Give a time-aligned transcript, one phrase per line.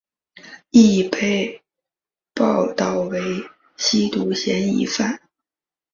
[0.71, 1.61] 亦被
[2.33, 3.21] 报导为
[3.77, 5.21] 吸毒嫌疑犯。